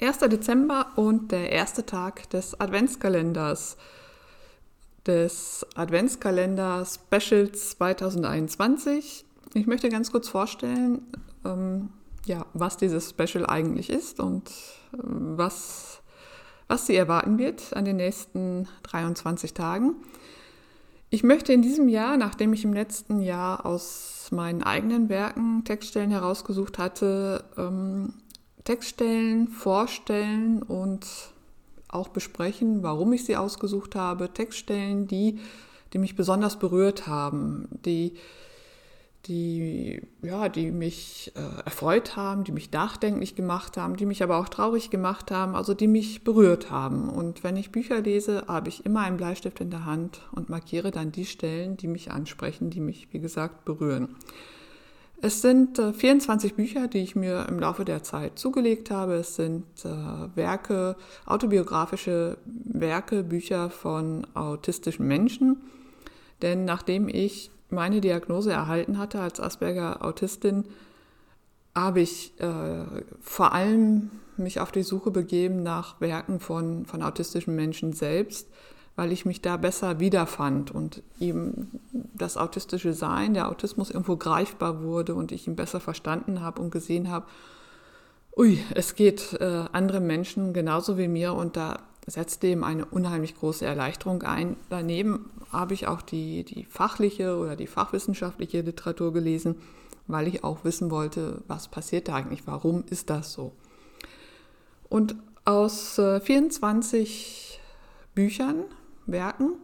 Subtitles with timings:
[0.00, 0.18] 1.
[0.18, 3.76] Dezember und der erste Tag des Adventskalenders,
[5.06, 9.26] des Adventskalender Specials 2021.
[9.52, 11.02] Ich möchte ganz kurz vorstellen,
[11.44, 11.90] ähm,
[12.24, 14.48] ja, was dieses Special eigentlich ist und
[14.92, 16.00] äh, was,
[16.66, 19.96] was Sie erwarten wird an den nächsten 23 Tagen.
[21.10, 26.10] Ich möchte in diesem Jahr, nachdem ich im letzten Jahr aus meinen eigenen Werken Textstellen
[26.10, 28.14] herausgesucht hatte, ähm,
[28.64, 31.06] Textstellen vorstellen und
[31.88, 34.32] auch besprechen, warum ich sie ausgesucht habe.
[34.32, 35.38] Textstellen, die,
[35.92, 38.14] die mich besonders berührt haben, die,
[39.26, 44.38] die, ja, die mich äh, erfreut haben, die mich nachdenklich gemacht haben, die mich aber
[44.38, 47.08] auch traurig gemacht haben, also die mich berührt haben.
[47.08, 50.90] Und wenn ich Bücher lese, habe ich immer einen Bleistift in der Hand und markiere
[50.90, 54.16] dann die Stellen, die mich ansprechen, die mich, wie gesagt, berühren.
[55.22, 59.14] Es sind äh, 24 Bücher, die ich mir im Laufe der Zeit zugelegt habe.
[59.14, 59.88] Es sind äh,
[60.34, 60.96] Werke,
[61.26, 65.58] autobiografische Werke, Bücher von autistischen Menschen.
[66.40, 70.64] Denn nachdem ich meine Diagnose erhalten hatte als Asperger-Autistin,
[71.74, 72.84] habe ich äh,
[73.20, 78.48] vor allem mich auf die Suche begeben nach Werken von, von autistischen Menschen selbst
[79.00, 81.68] weil ich mich da besser wiederfand und ihm
[82.20, 86.70] das autistische Sein, der Autismus irgendwo greifbar wurde und ich ihn besser verstanden habe und
[86.70, 87.26] gesehen habe,
[88.36, 93.36] ui, es geht äh, anderen Menschen genauso wie mir und da setzte ihm eine unheimlich
[93.36, 94.56] große Erleichterung ein.
[94.68, 99.56] Daneben habe ich auch die, die fachliche oder die fachwissenschaftliche Literatur gelesen,
[100.06, 103.52] weil ich auch wissen wollte, was passiert da eigentlich, warum ist das so.
[104.88, 107.60] Und aus äh, 24
[108.14, 108.64] Büchern
[109.06, 109.54] Werken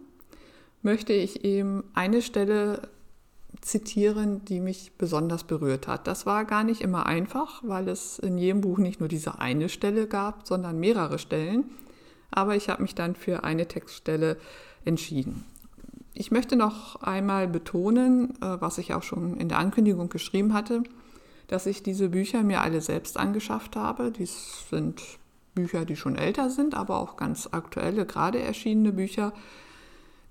[0.87, 2.89] möchte ich eben eine Stelle
[3.61, 6.06] zitieren, die mich besonders berührt hat.
[6.06, 9.69] Das war gar nicht immer einfach, weil es in jedem Buch nicht nur diese eine
[9.69, 11.65] Stelle gab, sondern mehrere Stellen.
[12.31, 14.37] Aber ich habe mich dann für eine Textstelle
[14.84, 15.45] entschieden.
[16.15, 20.84] Ich möchte noch einmal betonen, äh, was ich auch schon in der Ankündigung geschrieben hatte,
[21.49, 24.12] dass ich diese Bücher mir alle selbst angeschafft habe.
[24.12, 25.03] Dies sind
[25.56, 29.32] Bücher, die schon älter sind, aber auch ganz aktuelle, gerade erschienene Bücher.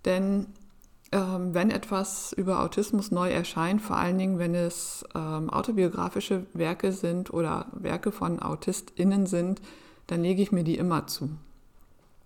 [0.05, 0.47] Denn
[1.11, 6.91] ähm, wenn etwas über Autismus neu erscheint, vor allen Dingen, wenn es ähm, autobiografische Werke
[6.91, 9.61] sind oder Werke von AutistInnen sind,
[10.07, 11.29] dann lege ich mir die immer zu.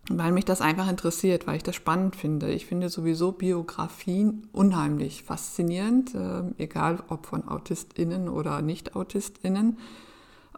[0.09, 2.51] Weil mich das einfach interessiert, weil ich das spannend finde.
[2.51, 9.77] Ich finde sowieso Biografien unheimlich faszinierend, äh, egal ob von AutistInnen oder Nicht-AutistInnen.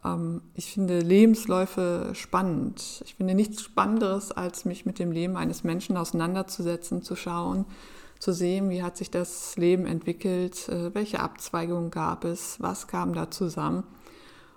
[0.03, 3.03] Ähm, ich finde Lebensläufe spannend.
[3.05, 7.65] Ich finde nichts Spannenderes, als mich mit dem Leben eines Menschen auseinanderzusetzen, zu schauen,
[8.19, 13.13] zu sehen, wie hat sich das Leben entwickelt, äh, welche Abzweigungen gab es, was kam
[13.13, 13.83] da zusammen.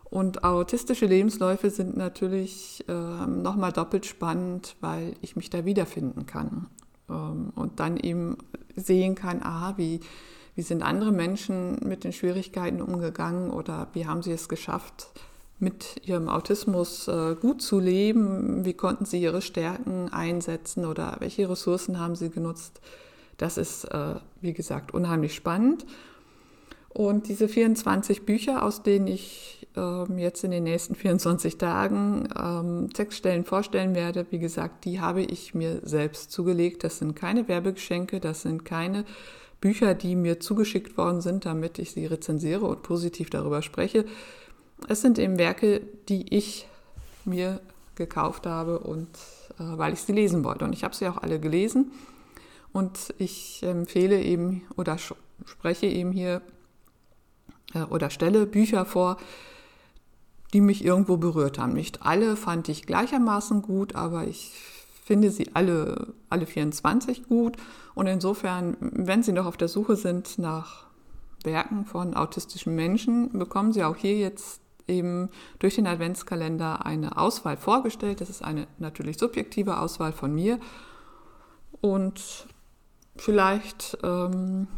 [0.04, 2.92] Und autistische Lebensläufe sind natürlich äh,
[3.26, 6.68] nochmal doppelt spannend, weil ich mich da wiederfinden kann.
[7.08, 8.36] Ähm, und dann eben
[8.76, 10.00] sehen kann, aha, wie,
[10.54, 15.08] wie sind andere Menschen mit den Schwierigkeiten umgegangen oder wie haben sie es geschafft,
[15.58, 18.64] mit ihrem Autismus äh, gut zu leben?
[18.64, 22.80] Wie konnten sie ihre Stärken einsetzen oder welche Ressourcen haben sie genutzt?
[23.36, 25.84] Das ist, äh, wie gesagt, unheimlich spannend.
[26.88, 32.90] Und diese 24 Bücher, aus denen ich ähm, jetzt in den nächsten 24 Tagen ähm,
[32.92, 36.84] Textstellen vorstellen werde, wie gesagt, die habe ich mir selbst zugelegt.
[36.84, 39.04] Das sind keine Werbegeschenke, das sind keine
[39.60, 44.04] Bücher, die mir zugeschickt worden sind, damit ich sie rezensiere und positiv darüber spreche,
[44.88, 46.66] es sind eben Werke, die ich
[47.24, 47.60] mir
[47.94, 49.08] gekauft habe und
[49.58, 50.64] äh, weil ich sie lesen wollte.
[50.64, 51.92] Und ich habe sie auch alle gelesen.
[52.72, 56.42] Und ich empfehle eben oder spreche eben hier
[57.72, 59.16] äh, oder stelle Bücher vor,
[60.52, 61.74] die mich irgendwo berührt haben.
[61.74, 64.52] Nicht alle fand ich gleichermaßen gut, aber ich
[65.04, 67.56] finde sie alle, alle 24 gut.
[67.94, 70.86] Und insofern, wenn Sie noch auf der Suche sind nach
[71.44, 77.56] Werken von autistischen Menschen, bekommen Sie auch hier jetzt eben durch den Adventskalender eine Auswahl
[77.56, 78.20] vorgestellt.
[78.20, 80.58] Das ist eine natürlich subjektive Auswahl von mir.
[81.80, 82.46] Und
[83.16, 84.68] vielleicht, ähm,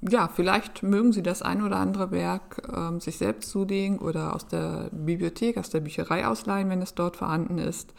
[0.00, 4.46] ja, vielleicht mögen Sie das ein oder andere Werk ähm, sich selbst zulegen oder aus
[4.46, 7.94] der Bibliothek, aus der Bücherei ausleihen, wenn es dort vorhanden ist.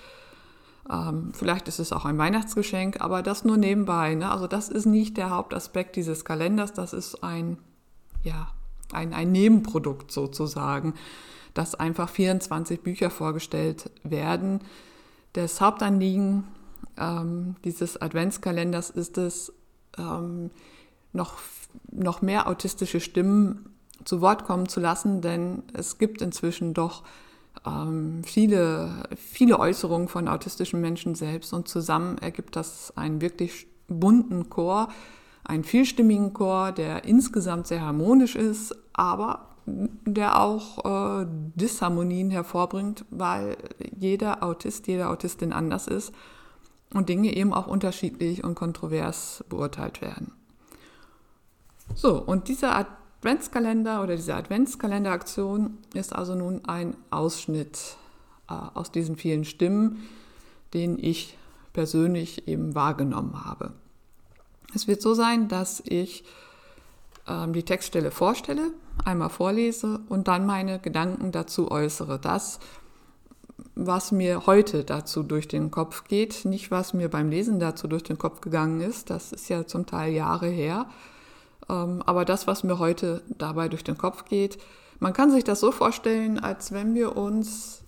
[0.89, 4.15] Ähm, vielleicht ist es auch ein Weihnachtsgeschenk, aber das nur nebenbei.
[4.15, 4.30] Ne?
[4.30, 7.57] Also das ist nicht der Hauptaspekt dieses Kalenders, das ist ein,
[8.24, 8.50] ja,
[8.94, 10.94] ein, ein Nebenprodukt sozusagen,
[11.54, 14.62] dass einfach 24 Bücher vorgestellt werden.
[15.34, 16.45] Das Hauptanliegen
[16.98, 19.54] ähm, dieses Adventskalenders ist es,
[19.98, 20.51] ähm,
[21.12, 21.38] noch,
[21.92, 23.69] noch mehr autistische Stimmen
[24.04, 27.04] zu Wort kommen zu lassen, denn es gibt inzwischen doch
[27.66, 34.50] ähm, viele, viele Äußerungen von autistischen Menschen selbst und zusammen ergibt das einen wirklich bunten
[34.50, 34.90] Chor,
[35.44, 41.25] einen vielstimmigen Chor, der insgesamt sehr harmonisch ist, aber der auch äh,
[41.56, 43.57] Disharmonien hervorbringt, weil
[43.98, 46.13] jeder Autist, jede Autistin anders ist
[46.94, 50.34] und Dinge eben auch unterschiedlich und kontrovers beurteilt werden.
[51.95, 57.98] So, und dieser Adventskalender oder diese Adventskalenderaktion ist also nun ein Ausschnitt
[58.50, 60.04] äh, aus diesen vielen Stimmen,
[60.74, 61.38] den ich
[61.72, 63.74] persönlich eben wahrgenommen habe.
[64.75, 66.23] Es wird so sein, dass ich
[67.27, 68.71] ähm, die Textstelle vorstelle,
[69.05, 72.19] einmal vorlese und dann meine Gedanken dazu äußere.
[72.19, 72.59] Das,
[73.75, 78.03] was mir heute dazu durch den Kopf geht, nicht was mir beim Lesen dazu durch
[78.03, 80.87] den Kopf gegangen ist, das ist ja zum Teil Jahre her,
[81.69, 84.57] ähm, aber das, was mir heute dabei durch den Kopf geht,
[84.99, 87.82] man kann sich das so vorstellen, als wenn wir uns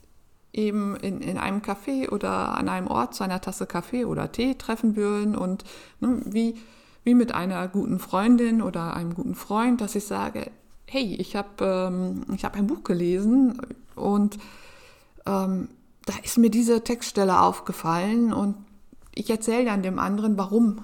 [0.56, 4.56] eben in, in einem Café oder an einem Ort zu einer Tasse Kaffee oder Tee
[4.56, 5.63] treffen würden und
[6.00, 6.56] ne, wie,
[7.04, 10.50] wie mit einer guten Freundin oder einem guten Freund, dass ich sage,
[10.88, 13.62] hey, ich habe ähm, hab ein Buch gelesen
[13.96, 14.38] und
[15.25, 15.69] ähm,
[16.06, 18.56] da ist mir diese Textstelle aufgefallen und
[19.13, 20.84] ich erzähle dann dem anderen, warum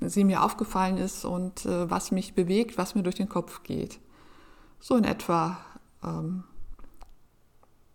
[0.00, 3.98] sie mir aufgefallen ist und äh, was mich bewegt, was mir durch den Kopf geht.
[4.80, 5.58] So in etwa
[6.04, 6.44] ähm,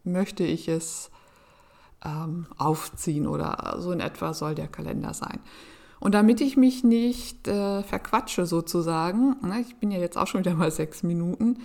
[0.03, 1.09] möchte ich es
[2.05, 5.39] ähm, aufziehen oder so in etwa soll der Kalender sein.
[5.99, 10.41] Und damit ich mich nicht äh, verquatsche sozusagen, ne, ich bin ja jetzt auch schon
[10.41, 11.59] wieder mal sechs Minuten,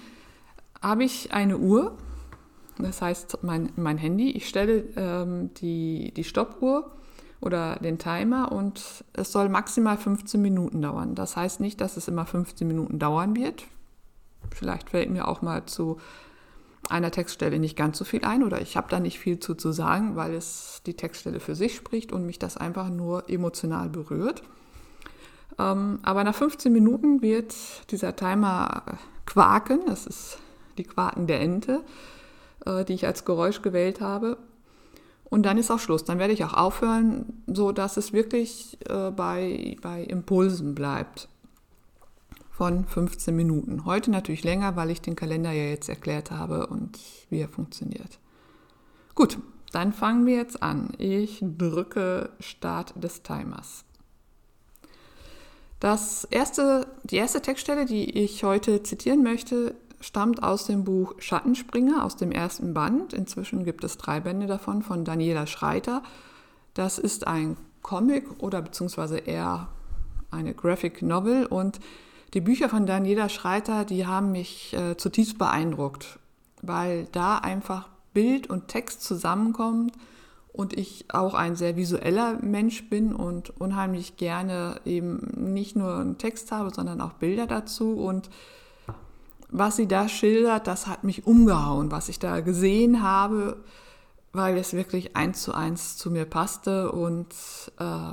[0.80, 1.96] habe ich eine Uhr,
[2.78, 6.92] das heißt mein, mein Handy, ich stelle ähm, die, die Stoppuhr
[7.40, 11.16] oder den Timer und es soll maximal 15 Minuten dauern.
[11.16, 13.64] Das heißt nicht, dass es immer 15 Minuten dauern wird.
[14.54, 15.98] Vielleicht fällt mir auch mal zu
[16.88, 19.72] einer Textstelle nicht ganz so viel ein oder ich habe da nicht viel zu, zu
[19.72, 24.42] sagen, weil es die Textstelle für sich spricht und mich das einfach nur emotional berührt.
[25.58, 27.54] Ähm, aber nach 15 Minuten wird
[27.90, 28.82] dieser Timer
[29.26, 29.80] quaken.
[29.86, 30.38] Das ist
[30.78, 31.84] die Quaken der Ente,
[32.64, 34.38] äh, die ich als Geräusch gewählt habe.
[35.24, 36.04] Und dann ist auch Schluss.
[36.04, 41.28] Dann werde ich auch aufhören, so dass es wirklich äh, bei, bei Impulsen bleibt
[42.58, 43.84] von 15 Minuten.
[43.84, 46.98] Heute natürlich länger, weil ich den Kalender ja jetzt erklärt habe und
[47.30, 48.18] wie er funktioniert.
[49.14, 49.38] Gut,
[49.70, 50.90] dann fangen wir jetzt an.
[50.98, 53.84] Ich drücke Start des Timers.
[55.78, 62.04] Das erste, die erste Textstelle, die ich heute zitieren möchte, stammt aus dem Buch Schattenspringer
[62.04, 63.12] aus dem ersten Band.
[63.12, 66.02] Inzwischen gibt es drei Bände davon von Daniela Schreiter.
[66.74, 69.68] Das ist ein Comic oder beziehungsweise eher
[70.32, 71.78] eine Graphic Novel und
[72.34, 76.18] die Bücher von Daniela Schreiter, die haben mich äh, zutiefst beeindruckt,
[76.62, 79.92] weil da einfach Bild und Text zusammenkommt
[80.52, 86.18] und ich auch ein sehr visueller Mensch bin und unheimlich gerne eben nicht nur einen
[86.18, 88.28] Text habe, sondern auch Bilder dazu und
[89.50, 93.56] was sie da schildert, das hat mich umgehauen, was ich da gesehen habe,
[94.32, 96.92] weil es wirklich eins zu eins zu mir passte.
[96.92, 97.28] Und
[97.78, 98.12] äh,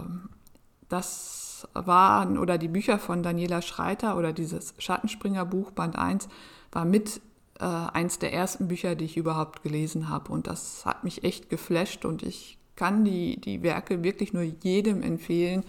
[0.87, 6.27] das waren, oder die Bücher von Daniela Schreiter oder dieses Schattenspringer-Buch, Band 1,
[6.71, 7.21] war mit
[7.59, 10.31] äh, eins der ersten Bücher, die ich überhaupt gelesen habe.
[10.31, 15.01] Und das hat mich echt geflasht und ich kann die, die Werke wirklich nur jedem
[15.01, 15.63] empfehlen,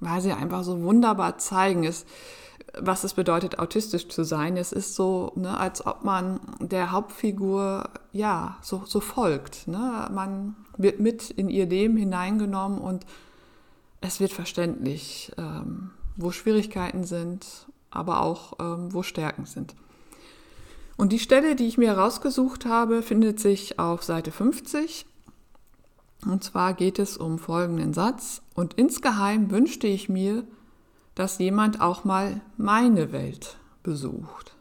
[0.00, 1.84] weil sie einfach so wunderbar zeigen.
[1.84, 2.06] Es,
[2.78, 4.56] was es bedeutet, autistisch zu sein.
[4.56, 9.66] Es ist so, ne, als ob man der Hauptfigur ja so, so folgt.
[9.68, 10.08] Ne?
[10.12, 13.04] Man wird mit in ihr Leben hineingenommen und
[14.02, 19.74] es wird verständlich, ähm, wo Schwierigkeiten sind, aber auch ähm, wo Stärken sind.
[20.96, 25.06] Und die Stelle, die ich mir rausgesucht habe, findet sich auf Seite 50.
[26.26, 28.42] Und zwar geht es um folgenden Satz.
[28.54, 30.44] Und insgeheim wünschte ich mir,
[31.14, 34.54] dass jemand auch mal meine Welt besucht.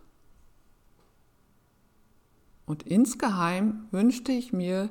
[2.65, 4.89] Und insgeheim wünschte ich mir,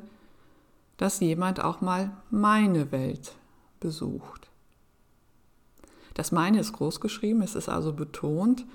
[0.97, 3.35] dass jemand auch mal meine Welt
[3.81, 4.40] besucht.
[6.15, 8.67] Das meine ist groß geschrieben, es ist also betont.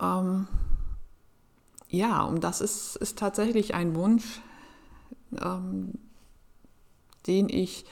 [0.00, 0.48] Ähm,
[1.88, 4.40] ja, und das ist, ist tatsächlich ein Wunsch,
[5.40, 5.92] ähm,
[7.26, 7.84] den ich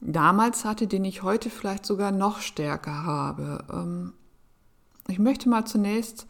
[0.00, 3.64] damals hatte, den ich heute vielleicht sogar noch stärker habe.
[3.72, 4.12] Ähm,
[5.08, 6.26] ich möchte mal zunächst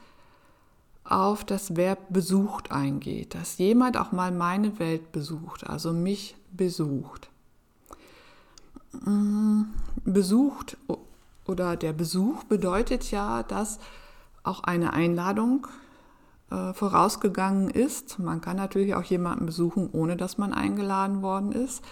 [1.05, 7.30] auf das Verb besucht eingeht, dass jemand auch mal meine Welt besucht, also mich besucht.
[8.93, 9.63] Mm,
[10.05, 10.77] besucht
[11.47, 13.79] oder der Besuch bedeutet ja, dass
[14.43, 15.67] auch eine Einladung
[16.51, 18.19] äh, vorausgegangen ist.
[18.19, 21.85] Man kann natürlich auch jemanden besuchen, ohne dass man eingeladen worden ist.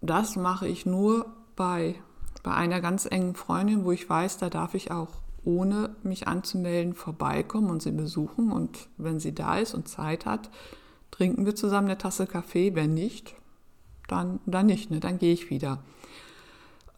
[0.00, 1.26] Das mache ich nur
[1.56, 1.94] bei,
[2.42, 5.08] bei einer ganz engen Freundin, wo ich weiß, da darf ich auch
[5.44, 8.52] ohne mich anzumelden vorbeikommen und sie besuchen.
[8.52, 10.50] Und wenn sie da ist und Zeit hat,
[11.10, 12.74] trinken wir zusammen eine Tasse Kaffee.
[12.74, 13.34] Wenn nicht,
[14.08, 15.00] dann, dann nicht, ne?
[15.00, 15.78] dann gehe ich wieder.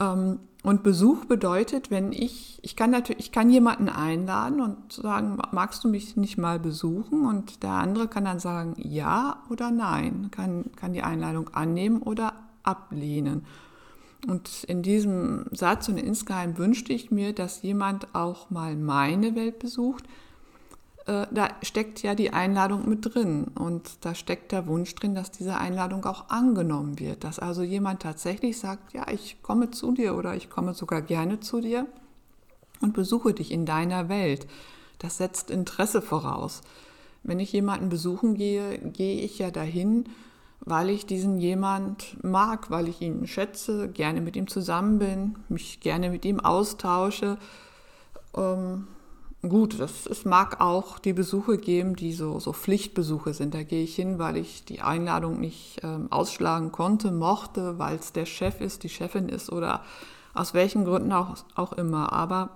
[0.00, 5.38] Ähm, und Besuch bedeutet, wenn ich, ich kann natürlich, ich kann jemanden einladen und sagen,
[5.52, 7.26] magst du mich nicht mal besuchen?
[7.26, 12.34] Und der andere kann dann sagen, ja oder nein, kann, kann die Einladung annehmen oder
[12.62, 13.46] ablehnen.
[14.26, 19.58] Und in diesem Satz und insgeheim wünschte ich mir, dass jemand auch mal meine Welt
[19.60, 20.04] besucht,
[21.06, 25.30] äh, da steckt ja die Einladung mit drin und da steckt der Wunsch drin, dass
[25.30, 30.14] diese Einladung auch angenommen wird, dass also jemand tatsächlich sagt, ja, ich komme zu dir
[30.14, 31.86] oder ich komme sogar gerne zu dir
[32.80, 34.46] und besuche dich in deiner Welt.
[34.98, 36.60] Das setzt Interesse voraus.
[37.22, 40.04] Wenn ich jemanden besuchen gehe, gehe ich ja dahin,
[40.60, 45.80] weil ich diesen jemand mag, weil ich ihn schätze, gerne mit ihm zusammen bin, mich
[45.80, 47.38] gerne mit ihm austausche.
[48.36, 48.86] Ähm,
[49.42, 53.54] Gut, das, es mag auch die Besuche geben, die so, so Pflichtbesuche sind.
[53.54, 58.12] Da gehe ich hin, weil ich die Einladung nicht ähm, ausschlagen konnte, mochte, weil es
[58.12, 59.82] der Chef ist, die Chefin ist oder
[60.34, 62.12] aus welchen Gründen auch, auch immer.
[62.12, 62.50] Aber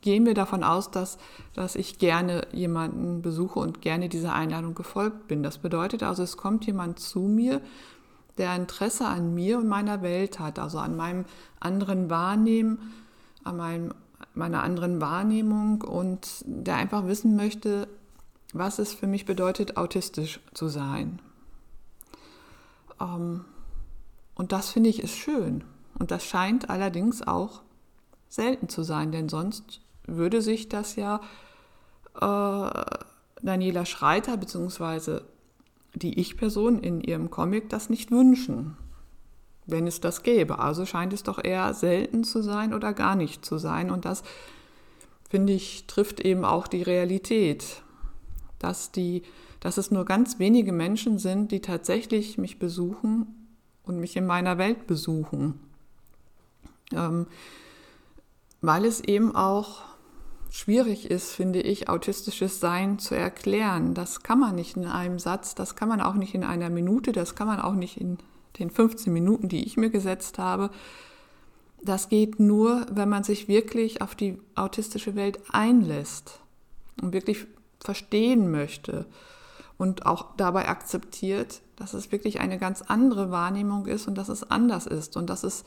[0.00, 1.18] gehen wir davon aus, dass,
[1.54, 5.44] dass ich gerne jemanden besuche und gerne dieser Einladung gefolgt bin.
[5.44, 7.60] Das bedeutet also, es kommt jemand zu mir,
[8.38, 11.24] der Interesse an mir und meiner Welt hat, also an meinem
[11.60, 12.92] anderen Wahrnehmen,
[13.44, 13.94] an meinem
[14.34, 17.88] meiner anderen Wahrnehmung und der einfach wissen möchte,
[18.52, 21.20] was es für mich bedeutet, autistisch zu sein.
[23.00, 23.44] Ähm,
[24.34, 25.64] und das finde ich ist schön.
[25.98, 27.62] Und das scheint allerdings auch
[28.28, 31.20] selten zu sein, denn sonst würde sich das ja
[32.20, 32.84] äh,
[33.42, 35.20] Daniela Schreiter bzw.
[35.94, 38.76] die Ich-Person in ihrem Comic das nicht wünschen
[39.66, 40.58] wenn es das gäbe.
[40.58, 43.90] Also scheint es doch eher selten zu sein oder gar nicht zu sein.
[43.90, 44.22] Und das,
[45.28, 47.82] finde ich, trifft eben auch die Realität,
[48.58, 49.22] dass, die,
[49.60, 53.48] dass es nur ganz wenige Menschen sind, die tatsächlich mich besuchen
[53.84, 55.60] und mich in meiner Welt besuchen.
[56.92, 57.26] Ähm,
[58.60, 59.82] weil es eben auch
[60.50, 63.92] schwierig ist, finde ich, autistisches Sein zu erklären.
[63.92, 67.12] Das kann man nicht in einem Satz, das kann man auch nicht in einer Minute,
[67.12, 68.18] das kann man auch nicht in
[68.58, 70.70] den 15 Minuten, die ich mir gesetzt habe,
[71.82, 76.40] das geht nur, wenn man sich wirklich auf die autistische Welt einlässt
[77.02, 77.46] und wirklich
[77.78, 79.06] verstehen möchte
[79.76, 84.50] und auch dabei akzeptiert, dass es wirklich eine ganz andere Wahrnehmung ist und dass es
[84.50, 85.64] anders ist und dass es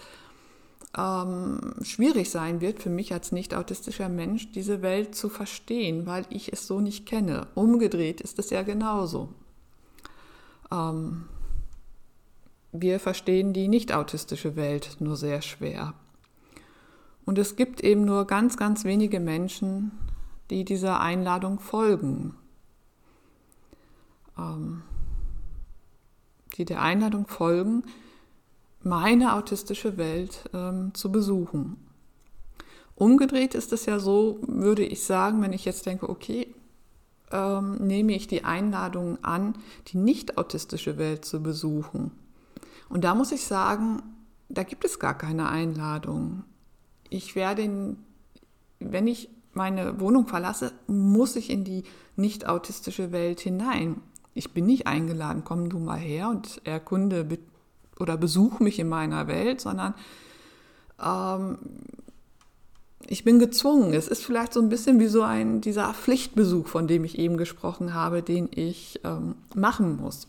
[0.97, 6.25] ähm, schwierig sein wird für mich als nicht autistischer Mensch, diese Welt zu verstehen, weil
[6.29, 7.47] ich es so nicht kenne.
[7.55, 9.29] Umgedreht ist es ja genauso.
[10.71, 11.25] Ähm,
[12.81, 15.93] wir verstehen die nicht autistische Welt nur sehr schwer.
[17.25, 19.91] Und es gibt eben nur ganz, ganz wenige Menschen,
[20.49, 22.35] die dieser Einladung folgen,
[24.37, 24.83] ähm,
[26.57, 27.83] die der Einladung folgen,
[28.81, 31.75] meine autistische Welt ähm, zu besuchen.
[32.95, 36.55] Umgedreht ist es ja so, würde ich sagen, wenn ich jetzt denke, okay,
[37.31, 39.55] ähm, nehme ich die Einladung an,
[39.87, 42.11] die nicht autistische Welt zu besuchen
[42.89, 44.01] und da muss ich sagen,
[44.49, 46.43] da gibt es gar keine Einladung.
[47.09, 47.95] Ich werde,
[48.79, 51.83] wenn ich meine Wohnung verlasse, muss ich in die
[52.15, 54.01] nicht autistische Welt hinein.
[54.33, 57.27] Ich bin nicht eingeladen, komm du mal her und erkunde
[57.99, 59.95] oder besuch mich in meiner Welt, sondern
[61.03, 61.57] ähm,
[63.07, 63.93] ich bin gezwungen.
[63.93, 67.37] Es ist vielleicht so ein bisschen wie so ein dieser Pflichtbesuch, von dem ich eben
[67.37, 70.27] gesprochen habe, den ich ähm, machen muss.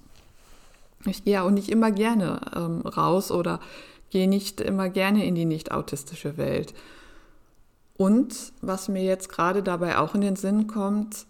[1.07, 3.61] Ich gehe auch nicht immer gerne ähm, raus oder
[4.11, 6.75] gehe nicht immer gerne in die nicht autistische Welt.
[7.97, 11.27] Und was mir jetzt gerade dabei auch in den Sinn kommt,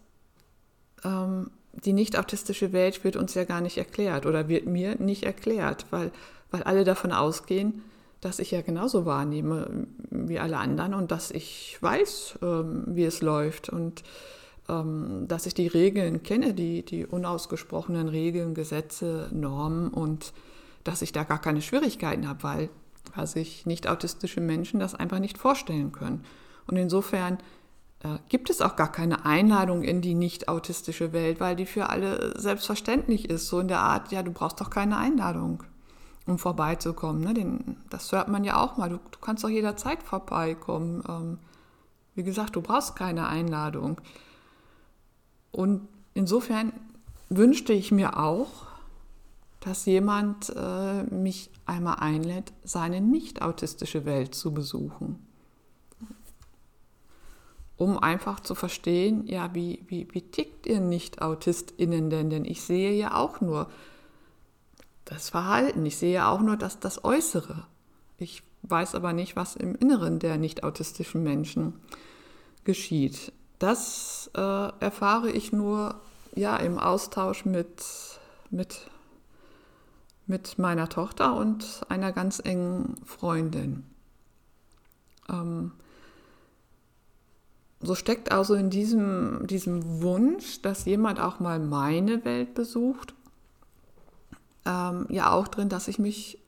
[1.04, 5.25] ähm, die nicht autistische Welt wird uns ja gar nicht erklärt oder wird mir nicht
[5.25, 6.10] erklärt, weil,
[6.50, 7.82] weil alle davon ausgehen,
[8.20, 13.22] dass ich ja genauso wahrnehme wie alle anderen und dass ich weiß, ähm, wie es
[13.22, 13.68] läuft.
[13.68, 14.02] Und
[14.68, 20.34] dass ich die Regeln kenne, die, die unausgesprochenen Regeln, Gesetze, Normen und
[20.84, 22.70] dass ich da gar keine Schwierigkeiten habe, weil,
[23.14, 26.25] weil sich nicht autistische Menschen das einfach nicht vorstellen können.
[26.66, 27.38] Und insofern
[28.00, 31.88] äh, gibt es auch gar keine Einladung in die nicht autistische Welt, weil die für
[31.88, 33.48] alle selbstverständlich ist.
[33.48, 35.62] So in der Art, ja, du brauchst doch keine Einladung,
[36.26, 37.22] um vorbeizukommen.
[37.22, 37.32] Ne?
[37.32, 38.90] Den, das hört man ja auch mal.
[38.90, 41.02] Du, du kannst doch jederzeit vorbeikommen.
[41.08, 41.38] Ähm,
[42.14, 44.00] wie gesagt, du brauchst keine Einladung.
[45.52, 46.73] Und insofern
[47.28, 48.67] wünschte ich mir auch,
[49.61, 55.26] dass jemand äh, mich einmal einlädt, seine nicht autistische Welt zu besuchen.
[57.76, 62.31] Um einfach zu verstehen, ja, wie, wie, wie tickt ihr Nicht-AutistInnen denn?
[62.31, 63.71] Denn ich sehe ja auch nur
[65.05, 67.67] das Verhalten, ich sehe ja auch nur das, das Äußere.
[68.19, 71.75] Ich weiß aber nicht, was im Inneren der nicht-autistischen Menschen
[72.64, 73.33] geschieht.
[73.58, 74.40] Das äh,
[74.80, 75.96] erfahre ich nur
[76.34, 77.82] ja, im Austausch mit,
[78.50, 78.88] mit
[80.28, 83.84] mit meiner Tochter und einer ganz engen Freundin.
[85.28, 85.72] Ähm,
[87.80, 93.14] so steckt also in diesem, diesem Wunsch, dass jemand auch mal meine Welt besucht,
[94.66, 96.38] ähm, ja auch drin, dass ich mich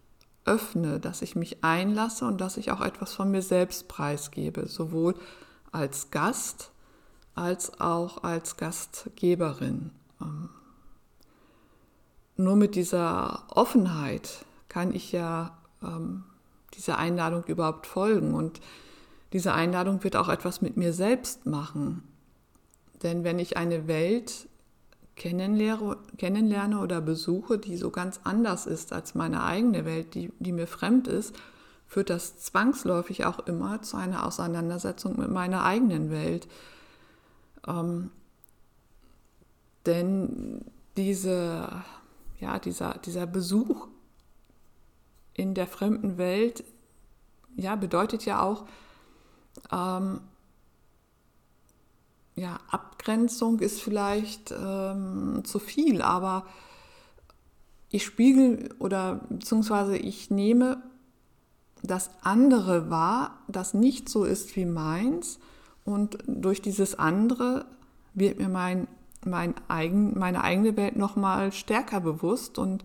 [0.44, 5.14] öffne, dass ich mich einlasse und dass ich auch etwas von mir selbst preisgebe, sowohl
[5.72, 6.70] als Gast
[7.34, 9.90] als auch als Gastgeberin.
[10.20, 10.48] Ähm,
[12.36, 16.24] nur mit dieser Offenheit kann ich ja ähm,
[16.74, 18.34] dieser Einladung überhaupt folgen.
[18.34, 18.60] Und
[19.32, 22.02] diese Einladung wird auch etwas mit mir selbst machen.
[23.02, 24.48] Denn wenn ich eine Welt
[25.16, 30.66] kennenlerne, oder besuche, die so ganz anders ist als meine eigene Welt, die, die mir
[30.66, 31.34] fremd ist,
[31.86, 36.48] führt das zwangsläufig auch immer zu einer Auseinandersetzung mit meiner eigenen Welt.
[37.66, 38.10] Ähm,
[39.86, 40.64] denn
[40.96, 41.82] diese
[42.40, 43.88] ja, dieser, dieser Besuch
[45.34, 46.64] in der fremden Welt,
[47.56, 48.66] ja, bedeutet ja auch,
[49.70, 50.20] ähm,
[52.34, 56.46] ja, Abgrenzung ist vielleicht ähm, zu viel, aber
[57.90, 60.82] ich spiegel oder beziehungsweise ich nehme
[61.82, 65.38] das andere wahr, das nicht so ist wie meins
[65.90, 67.66] und durch dieses andere
[68.14, 68.88] wird mir mein
[69.24, 72.84] mein eigen, meine eigene Welt noch mal stärker bewusst und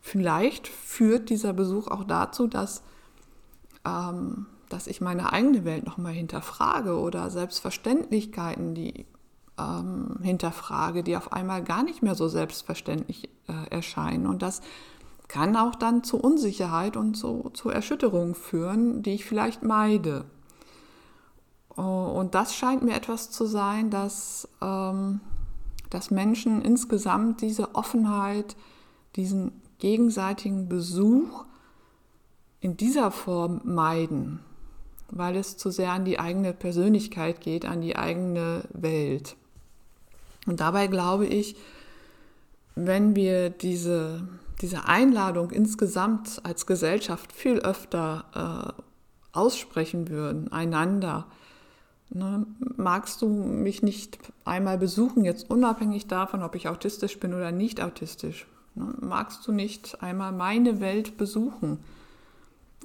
[0.00, 2.82] vielleicht führt dieser Besuch auch dazu, dass,
[3.86, 9.06] ähm, dass ich meine eigene Welt noch mal hinterfrage oder Selbstverständlichkeiten, die
[9.58, 14.60] ähm, hinterfrage, die auf einmal gar nicht mehr so selbstverständlich äh, erscheinen und das
[15.28, 20.26] kann auch dann zu Unsicherheit und zu, zu Erschütterungen führen, die ich vielleicht meide.
[21.76, 25.20] Und das scheint mir etwas zu sein, das ähm,
[25.92, 28.56] dass Menschen insgesamt diese Offenheit,
[29.16, 31.44] diesen gegenseitigen Besuch
[32.60, 34.40] in dieser Form meiden,
[35.10, 39.36] weil es zu sehr an die eigene Persönlichkeit geht, an die eigene Welt.
[40.46, 41.56] Und dabei glaube ich,
[42.74, 44.26] wenn wir diese,
[44.62, 51.26] diese Einladung insgesamt als Gesellschaft viel öfter äh, aussprechen würden, einander,
[52.14, 52.46] Ne,
[52.76, 57.80] magst du mich nicht einmal besuchen, jetzt unabhängig davon, ob ich autistisch bin oder nicht
[57.80, 58.46] autistisch?
[58.74, 61.78] Ne, magst du nicht einmal meine Welt besuchen,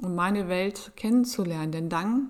[0.01, 1.73] um meine Welt kennenzulernen?
[1.73, 2.29] Denn dann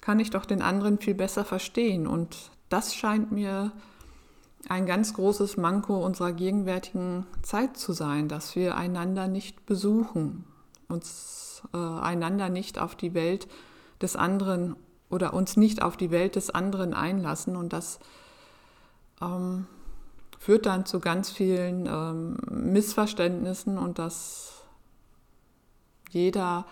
[0.00, 2.06] kann ich doch den anderen viel besser verstehen.
[2.06, 3.72] Und das scheint mir
[4.68, 10.44] ein ganz großes Manko unserer gegenwärtigen Zeit zu sein, dass wir einander nicht besuchen,
[10.86, 13.48] uns äh, einander nicht auf die Welt
[14.00, 14.76] des anderen
[15.10, 17.56] oder uns nicht auf die Welt des anderen einlassen.
[17.56, 17.98] Und das
[19.20, 19.66] ähm,
[20.38, 24.62] führt dann zu ganz vielen ähm, Missverständnissen und dass
[26.10, 26.66] jeder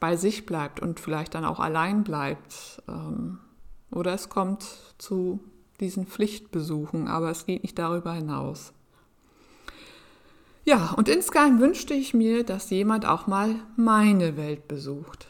[0.00, 2.82] bei sich bleibt und vielleicht dann auch allein bleibt.
[2.88, 3.38] Ähm,
[3.90, 4.64] oder es kommt
[4.98, 5.40] zu
[5.80, 8.72] diesen Pflichtbesuchen, aber es geht nicht darüber hinaus.
[10.64, 15.26] Ja, und insgeheim wünschte ich mir, dass jemand auch mal meine Welt besucht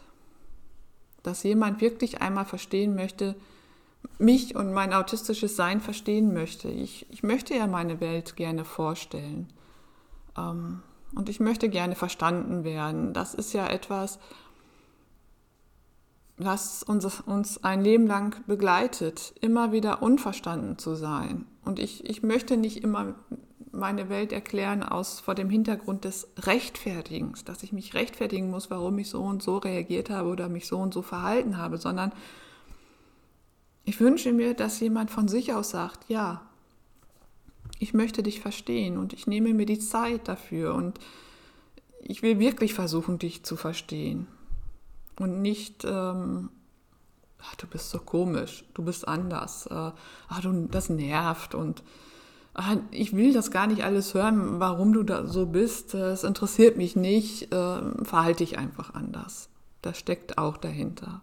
[1.23, 3.35] dass jemand wirklich einmal verstehen möchte,
[4.19, 6.69] mich und mein autistisches Sein verstehen möchte.
[6.69, 9.53] Ich, ich möchte ja meine Welt gerne vorstellen.
[10.37, 10.83] Ähm,
[11.15, 13.13] und ich möchte gerne verstanden werden.
[13.13, 14.19] Das ist ja etwas,
[16.39, 21.47] was uns, uns ein Leben lang begleitet, immer wieder unverstanden zu sein.
[21.65, 23.15] Und ich, ich möchte nicht immer
[23.83, 28.97] meine Welt erklären aus vor dem Hintergrund des Rechtfertigens, dass ich mich rechtfertigen muss, warum
[29.01, 32.13] ich so und so reagiert habe oder mich so und so verhalten habe, sondern
[33.85, 36.43] ich wünsche mir, dass jemand von sich aus sagt, ja,
[37.81, 41.01] ich möchte dich verstehen und ich nehme mir die Zeit dafür und
[42.01, 44.29] ich will wirklich versuchen, dich zu verstehen.
[45.19, 46.51] Und nicht, ähm,
[47.41, 49.91] ach, du bist so komisch, du bist anders, äh,
[50.29, 51.83] ach, du, das nervt und
[52.55, 56.77] Ah, ich will das gar nicht alles hören, warum du da so bist, es interessiert
[56.77, 59.49] mich nicht, äh, verhalte dich einfach anders.
[59.81, 61.23] Das steckt auch dahinter.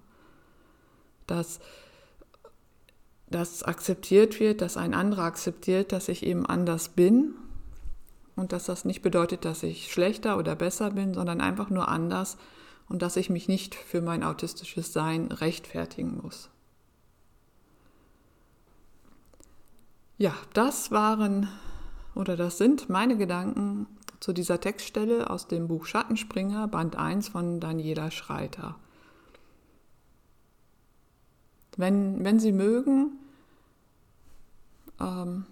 [1.27, 1.59] Dass
[3.29, 7.35] dass akzeptiert wird, dass ein anderer akzeptiert, dass ich eben anders bin
[8.35, 12.37] und dass das nicht bedeutet, dass ich schlechter oder besser bin, sondern einfach nur anders
[12.87, 16.49] und dass ich mich nicht für mein autistisches Sein rechtfertigen muss.
[20.19, 21.47] Ja, das waren
[22.13, 23.88] oder das sind meine Gedanken
[24.19, 28.75] zu dieser Textstelle aus dem Buch Schattenspringer, Band 1 von Daniela Schreiter.
[31.77, 33.13] Wenn, wenn Sie mögen,
[34.99, 35.45] ähm,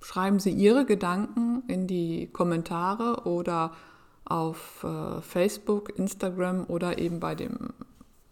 [0.00, 3.76] schreiben Sie Ihre Gedanken in die Kommentare oder
[4.24, 7.72] auf äh, Facebook, Instagram oder eben bei dem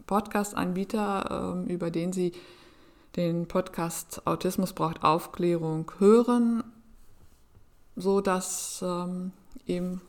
[0.09, 2.33] Podcast-Anbieter, äh, über den Sie
[3.17, 6.63] den Podcast Autismus braucht Aufklärung hören,
[7.97, 9.33] so dass ähm,
[9.67, 10.03] eben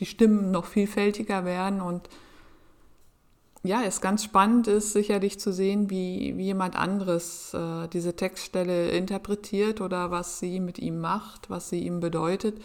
[0.00, 2.08] die Stimmen noch vielfältiger werden und
[3.64, 8.88] ja, es ganz spannend ist sicherlich zu sehen, wie, wie jemand anderes äh, diese Textstelle
[8.88, 12.60] interpretiert oder was sie mit ihm macht, was sie ihm bedeutet.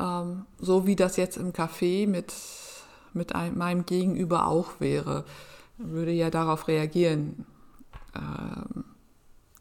[0.00, 2.34] Ähm, so wie das jetzt im Café mit,
[3.12, 5.24] mit einem, meinem Gegenüber auch wäre.
[5.78, 7.46] Würde ja darauf reagieren,
[8.16, 8.84] ähm,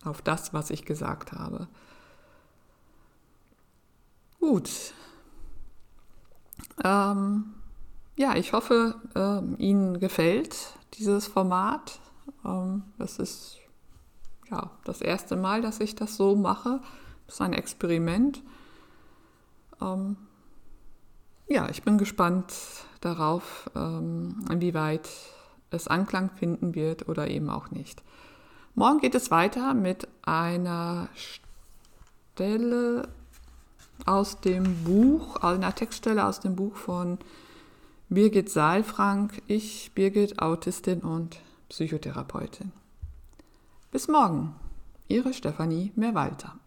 [0.03, 1.67] auf das, was ich gesagt habe.
[4.39, 4.93] Gut.
[6.83, 7.55] Ähm,
[8.15, 10.55] ja, ich hoffe, äh, Ihnen gefällt
[10.93, 11.99] dieses Format.
[12.45, 13.57] Ähm, das ist
[14.49, 16.81] ja das erste Mal, dass ich das so mache.
[17.25, 18.43] Das ist ein Experiment.
[19.81, 20.17] Ähm,
[21.47, 22.53] ja, ich bin gespannt
[23.01, 25.09] darauf, ähm, inwieweit
[25.69, 28.03] es Anklang finden wird oder eben auch nicht.
[28.77, 31.07] Morgen geht es weiter mit einer
[32.35, 33.07] Stelle
[34.05, 37.17] aus dem Buch, einer Textstelle aus dem Buch von
[38.09, 42.73] Birgit Saalfrank, ich, Birgit, Autistin und Psychotherapeutin.
[43.91, 44.53] Bis morgen,
[45.07, 46.59] Ihre Stefanie Mehrwalter.